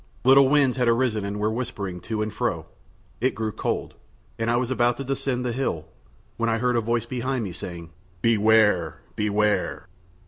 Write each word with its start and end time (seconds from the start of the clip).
Little 0.23 0.49
winds 0.49 0.77
had 0.77 0.87
arisen 0.87 1.23
and 1.23 1.39
were 1.39 1.51
whispering 1.51 1.99
to 1.99 2.23
and 2.23 2.33
fro, 2.33 2.65
it 3.19 3.35
grew 3.35 3.51
cold, 3.51 3.93
and 4.39 4.49
I 4.49 4.55
was 4.55 4.71
about 4.71 4.97
to 4.97 5.03
descend 5.03 5.45
the 5.45 5.51
hill, 5.51 5.85
when 6.37 6.49
I 6.49 6.57
heard 6.57 6.75
a 6.75 6.81
voice 6.81 7.05
behind 7.05 7.43
me 7.43 7.51
saying, 7.51 7.91
"Beware, 8.23 9.01
beware." 9.15 9.85